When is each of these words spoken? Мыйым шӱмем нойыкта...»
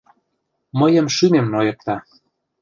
Мыйым 0.79 1.07
шӱмем 1.15 1.47
нойыкта...» 1.53 1.95